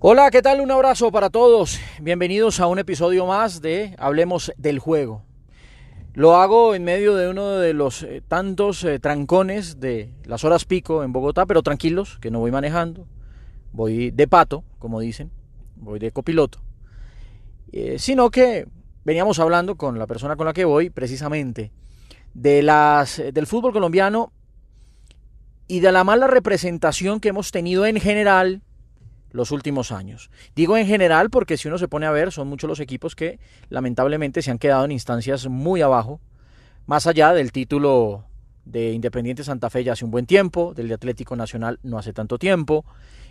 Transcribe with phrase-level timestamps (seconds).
[0.00, 0.60] Hola, ¿qué tal?
[0.60, 1.80] Un abrazo para todos.
[2.00, 5.24] Bienvenidos a un episodio más de Hablemos del Juego.
[6.14, 10.66] Lo hago en medio de uno de los eh, tantos eh, trancones de las horas
[10.66, 13.08] pico en Bogotá, pero tranquilos, que no voy manejando.
[13.72, 15.32] Voy de pato, como dicen,
[15.74, 16.60] voy de copiloto.
[17.72, 18.68] Eh, sino que
[19.04, 21.72] veníamos hablando con la persona con la que voy precisamente
[22.34, 24.30] de las, del fútbol colombiano
[25.66, 28.62] y de la mala representación que hemos tenido en general
[29.30, 30.30] los últimos años.
[30.54, 33.38] Digo en general porque si uno se pone a ver, son muchos los equipos que
[33.68, 36.20] lamentablemente se han quedado en instancias muy abajo,
[36.86, 38.24] más allá del título
[38.64, 42.12] de Independiente Santa Fe ya hace un buen tiempo, del de Atlético Nacional no hace
[42.12, 42.84] tanto tiempo,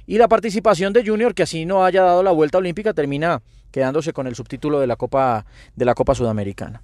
[0.05, 4.14] y la participación de Junior que así no haya dado la vuelta olímpica termina quedándose
[4.14, 6.81] con el subtítulo de la Copa de la Copa Sudamericana.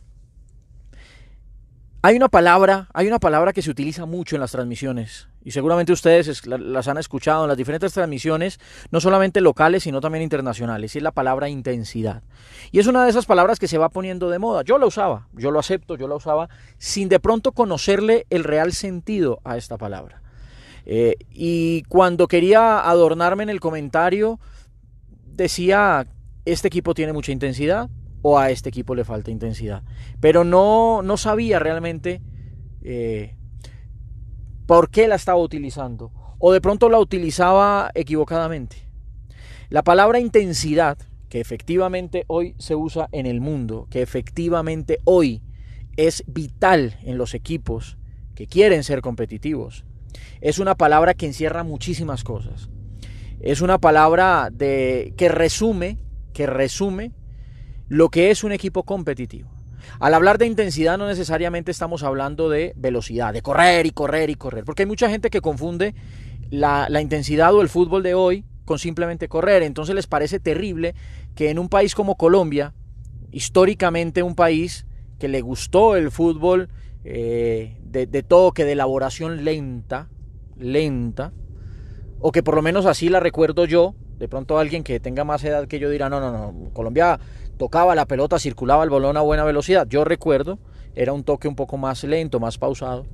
[2.05, 5.93] Hay una palabra, hay una palabra que se utiliza mucho en las transmisiones y seguramente
[5.93, 8.59] ustedes las han escuchado en las diferentes transmisiones,
[8.91, 12.21] no solamente locales, sino también internacionales, y es la palabra intensidad.
[12.73, 14.63] Y es una de esas palabras que se va poniendo de moda.
[14.63, 18.73] Yo la usaba, yo lo acepto, yo la usaba, sin de pronto conocerle el real
[18.73, 20.21] sentido a esta palabra.
[20.85, 24.41] Eh, y cuando quería adornarme en el comentario,
[25.25, 26.05] decía,
[26.43, 27.89] este equipo tiene mucha intensidad,
[28.23, 29.83] o a este equipo le falta intensidad.
[30.19, 32.21] Pero no, no sabía realmente
[32.81, 33.35] eh,
[34.65, 36.11] por qué la estaba utilizando.
[36.39, 38.77] O de pronto la utilizaba equivocadamente.
[39.69, 40.97] La palabra intensidad,
[41.29, 45.43] que efectivamente hoy se usa en el mundo, que efectivamente hoy
[45.97, 47.97] es vital en los equipos
[48.35, 49.85] que quieren ser competitivos,
[50.41, 52.69] es una palabra que encierra muchísimas cosas.
[53.41, 55.97] Es una palabra de, que resume,
[56.33, 57.11] que resume
[57.87, 59.49] lo que es un equipo competitivo.
[59.99, 64.35] Al hablar de intensidad no necesariamente estamos hablando de velocidad, de correr y correr y
[64.35, 65.93] correr, porque hay mucha gente que confunde
[66.49, 69.63] la, intensidad o el fútbol de hoy con simplemente correr.
[69.63, 70.95] Entonces les parece terrible
[71.35, 72.73] que en un país como Colombia,
[73.31, 74.85] históricamente un país
[75.19, 76.69] que le gustó el fútbol
[77.03, 80.09] eh, de, de toque, de elaboración lenta,
[80.57, 81.33] lenta,
[82.19, 85.43] o que por lo menos así la recuerdo yo, de pronto alguien que tenga más
[85.43, 87.19] edad que yo dirá, no, no, no, Colombia
[87.57, 89.87] tocaba la pelota, circulaba el balón a buena velocidad.
[89.87, 90.59] Yo recuerdo,
[90.95, 93.05] era un toque un poco más lento, más pausado.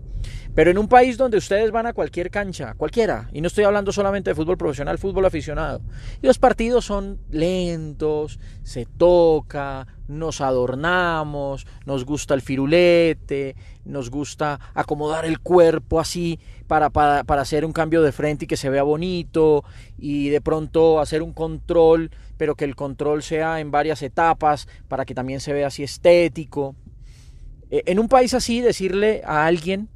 [0.56, 3.92] Pero en un país donde ustedes van a cualquier cancha, cualquiera, y no estoy hablando
[3.92, 5.82] solamente de fútbol profesional, fútbol aficionado,
[6.22, 14.60] y los partidos son lentos, se toca, nos adornamos, nos gusta el firulete, nos gusta
[14.74, 18.70] acomodar el cuerpo así para, para, para hacer un cambio de frente y que se
[18.70, 19.64] vea bonito,
[19.98, 25.06] y de pronto hacer un control, pero que el control sea en varias etapas para
[25.06, 26.76] que también se vea así estético.
[27.70, 29.90] E, en un país así, decirle a alguien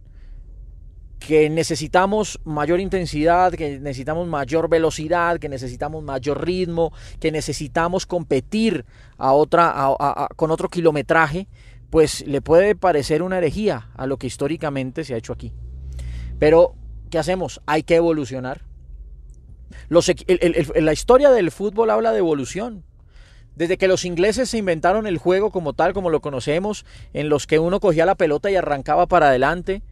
[1.26, 6.92] que necesitamos mayor intensidad, que necesitamos mayor velocidad, que necesitamos mayor ritmo,
[7.22, 8.86] que necesitamos competir
[9.18, 9.96] a otra,
[10.36, 11.48] con otro kilometraje,
[11.90, 15.54] pues le puede parecer una herejía a lo que históricamente se ha hecho aquí.
[16.40, 16.76] Pero,
[17.10, 17.62] ¿qué hacemos?
[17.68, 18.66] Hay que evolucionar.
[19.88, 22.84] la historia del fútbol habla de evolución.
[23.56, 27.48] Desde que los ingleses se inventaron el juego como tal, como lo conocemos, en los
[27.48, 29.84] que uno cogía la pelota y arrancaba para adelante,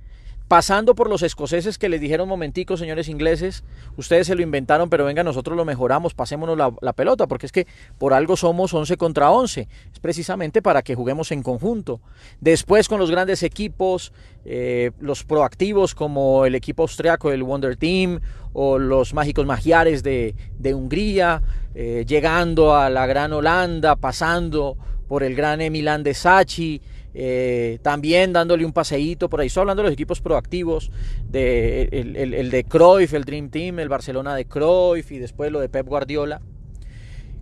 [0.51, 3.63] pasando por los escoceses que les dijeron momentico, señores ingleses,
[3.95, 7.67] ustedes se lo inventaron, pero venga, nosotros lo mejoramos, pasémonos la, pelota, porque es que
[7.97, 12.01] por algo somos 11 contra 11, es precisamente para que juguemos en conjunto.
[12.41, 14.11] Después con los grandes equipos,
[14.43, 18.19] eh, los proactivos como el equipo austriaco, el Wonder Team,
[18.51, 20.35] o los mágicos magiares de,
[20.75, 21.41] Hungría,
[21.75, 24.75] eh, llegando a la gran Holanda, pasando
[25.07, 26.81] por el gran Milán de Sachi,
[27.13, 29.47] eh, también dándole un paseíto por ahí.
[29.47, 30.91] Estoy hablando de los equipos proactivos,
[31.29, 35.69] de, el, de Cruyff, el Dream Team, el Barcelona de Cruyff y después lo de
[35.69, 36.41] Pep Guardiola.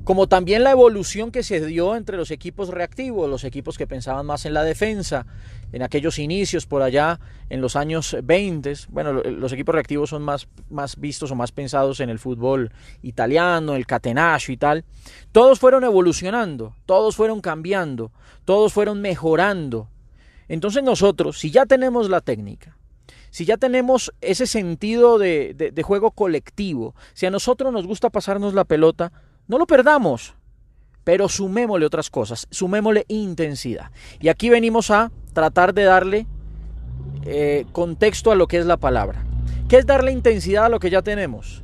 [0.04, 4.26] Como también la evolución que se dio entre los equipos reactivos, los equipos que pensaban
[4.26, 5.26] más en la defensa,
[5.72, 7.20] en aquellos inicios por allá
[7.50, 8.74] en los años 20.
[8.90, 12.72] Bueno, los equipos reactivos son más, más vistos o más pensados en el fútbol
[13.04, 14.86] italiano, el catenaccio y tal.
[15.32, 18.12] Todos fueron evolucionando, todos fueron cambiando,
[18.46, 19.90] todos fueron mejorando.
[20.48, 22.76] Entonces nosotros, si ya tenemos la técnica,
[23.30, 28.56] si ya tenemos ese sentido de, de, juego colectivo, si a nosotros nos gusta pasarnos
[28.56, 29.12] la pelota,
[29.50, 30.36] no lo perdamos,
[31.04, 33.92] pero sumémosle otras cosas, sumémosle intensidad.
[34.22, 36.28] Y aquí venimos a tratar de darle
[37.26, 39.26] eh, contexto a lo que es la palabra.
[39.68, 41.64] ¿Qué es darle intensidad a lo que ya tenemos?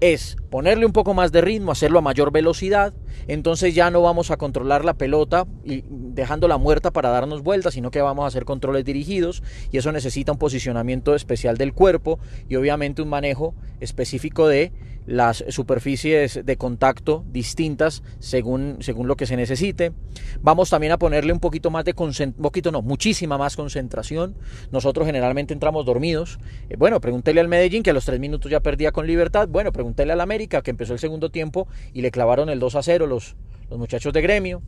[0.00, 2.94] Es ponerle un poco más de ritmo, hacerlo a mayor velocidad,
[3.28, 7.90] entonces ya no vamos a controlar la pelota y dejándola muerta para darnos vueltas, sino
[7.90, 12.18] que vamos a hacer controles dirigidos y eso necesita un posicionamiento especial del cuerpo
[12.48, 14.72] y obviamente un manejo específico de
[15.06, 19.92] las superficies de contacto distintas según, según lo que se necesite.
[20.40, 24.36] Vamos también a ponerle un poquito más de un poquito no, muchísima más concentración.
[24.70, 26.38] Nosotros generalmente entramos dormidos.
[26.68, 29.48] Eh, bueno, pregúntele al Medellín que a los tres minutos ya perdía con libertad.
[29.48, 32.82] Bueno, pregúntele al América que empezó el segundo tiempo y le clavaron el 2 a
[32.82, 33.36] 0 los,
[33.70, 34.62] muchachos de gremio.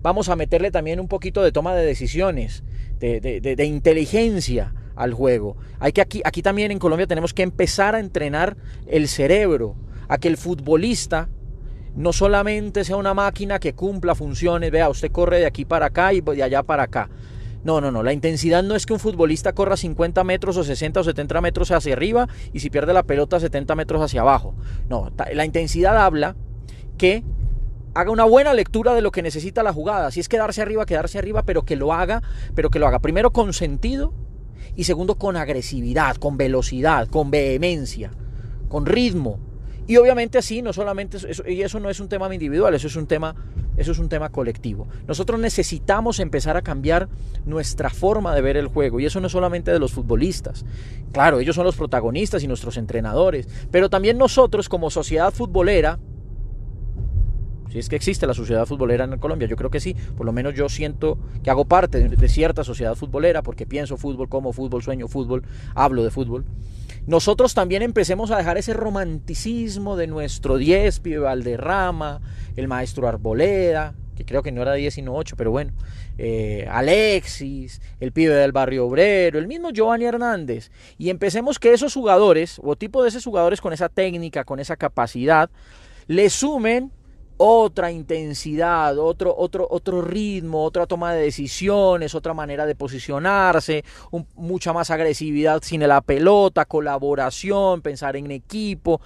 [0.00, 2.62] Vamos a meterle también un poquito de toma de decisiones,
[2.98, 5.56] de, de, de inteligencia al juego.
[5.80, 9.76] Hay que aquí, aquí también en Colombia tenemos que empezar a entrenar el cerebro,
[10.08, 11.28] a que el futbolista
[11.94, 16.12] no solamente sea una máquina que cumpla funciones, vea, usted corre de aquí para acá
[16.12, 17.08] y de allá para acá.
[17.62, 21.00] No, no, no, la intensidad no es que un futbolista corra 50 metros o 60
[21.00, 24.54] o 70 metros hacia arriba y si pierde la pelota 70 metros hacia abajo.
[24.90, 26.36] No, la intensidad habla
[26.98, 27.24] que
[27.94, 30.10] haga una buena lectura de lo que necesita la jugada.
[30.10, 32.22] Si es quedarse arriba, quedarse arriba, pero que lo haga,
[32.54, 34.12] pero que lo haga primero con sentido
[34.76, 38.10] y segundo con agresividad, con velocidad, con vehemencia,
[38.68, 39.38] con ritmo.
[39.86, 42.96] Y obviamente así, no solamente eso, y eso no es un tema individual, eso es
[42.96, 43.34] un tema,
[43.76, 44.88] eso es un tema colectivo.
[45.06, 47.08] Nosotros necesitamos empezar a cambiar
[47.44, 50.64] nuestra forma de ver el juego y eso no es solamente de los futbolistas.
[51.12, 55.98] Claro, ellos son los protagonistas y nuestros entrenadores, pero también nosotros como sociedad futbolera
[57.74, 60.30] si es que existe la sociedad futbolera en Colombia, yo creo que sí, por lo
[60.30, 64.80] menos yo siento que hago parte de, cierta sociedad futbolera porque pienso fútbol, como fútbol,
[64.80, 65.42] sueño fútbol,
[65.74, 66.44] hablo de fútbol.
[67.08, 72.20] Nosotros también empecemos a dejar ese romanticismo de nuestro 10, Pibe Valderrama,
[72.54, 75.72] el maestro Arboleda, que creo que no era 10 sino 8, pero bueno,
[76.16, 81.92] eh, Alexis, el pibe del barrio obrero, el mismo Giovanni Hernández, y empecemos que esos
[81.92, 85.50] jugadores, o tipo de esos jugadores con esa técnica, con esa capacidad,
[86.06, 86.92] le sumen
[87.36, 93.84] otra intensidad, otro, otro, otro ritmo, otra toma de decisiones, otra manera de posicionarse,
[94.34, 99.00] mucha más agresividad sin la pelota, colaboración, pensar en equipo.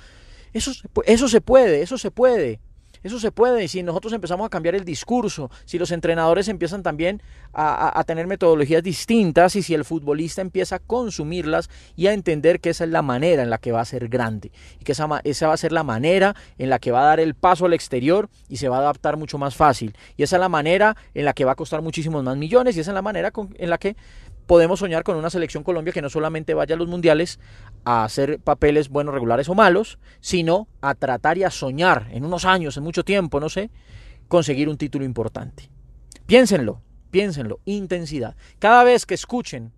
[0.52, 0.72] Eso,
[1.04, 2.60] eso se puede, eso se puede.
[3.02, 7.22] Eso se puede si nosotros empezamos a cambiar el discurso, si los entrenadores empiezan también
[7.52, 12.70] a, tener metodologías distintas y si el futbolista empieza a consumirlas y a entender que
[12.70, 14.50] esa es la manera en la que va a ser grande
[14.80, 17.20] y que esa, esa va a ser la manera en la que va a dar
[17.20, 19.94] el paso al exterior y se va a adaptar mucho más fácil.
[20.16, 22.80] Y esa es la manera en la que va a costar muchísimos más millones y
[22.80, 23.96] esa es la manera en la que
[24.48, 27.38] podemos soñar con una selección Colombia que no solamente vaya a los mundiales
[27.84, 32.46] a hacer papeles buenos, regulares o malos, sino a tratar y a soñar en unos
[32.46, 33.70] años, en mucho tiempo, no sé,
[34.26, 35.68] conseguir un título importante.
[36.24, 36.80] Piénsenlo,
[37.10, 38.36] piénsenlo, intensidad.
[38.58, 39.70] Cada vez que escuchen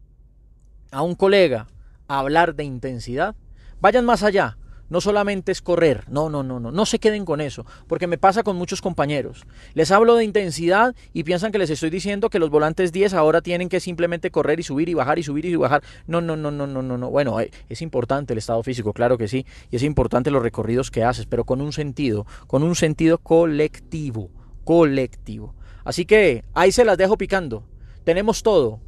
[0.92, 1.66] a un colega
[2.06, 3.34] hablar de intensidad,
[3.80, 4.56] vayan más allá,
[4.90, 8.18] no solamente es correr, no, no, no, no, no se queden con eso, porque me
[8.18, 9.46] pasa con muchos compañeros.
[9.74, 13.40] Les hablo de intensidad y piensan que les estoy diciendo que los volantes 10 ahora
[13.40, 15.82] tienen que simplemente correr y subir y bajar y subir y bajar.
[16.06, 17.10] No, no, no, no, no, no, no.
[17.10, 20.90] Bueno, eh, es importante el estado físico, claro que sí, y es importante los recorridos
[20.90, 24.30] que haces, pero con un sentido, con un sentido colectivo,
[24.64, 25.54] colectivo.
[25.84, 27.64] Así que ahí se las dejo picando.
[28.04, 28.80] Tenemos todo,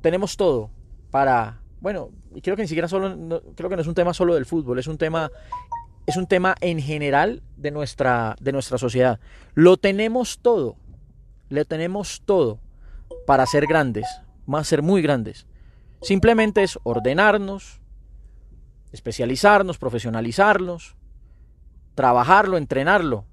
[0.00, 0.70] tenemos todo
[1.10, 4.14] para bueno, y creo que ni siquiera solo, no, creo que no es un tema
[4.14, 5.32] solo del fútbol, es un tema,
[6.06, 9.18] es un tema en general de nuestra, de nuestra sociedad.
[9.54, 10.76] Lo tenemos todo,
[11.48, 12.60] lo tenemos todo
[13.26, 14.06] para ser grandes,
[14.46, 15.48] más ser muy grandes.
[16.02, 17.80] Simplemente es ordenarnos,
[18.92, 20.94] especializarnos, profesionalizarnos,
[21.96, 23.24] trabajarlo, entrenarlo,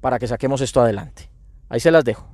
[0.00, 1.28] para que saquemos esto adelante.
[1.68, 2.33] Ahí se las dejo.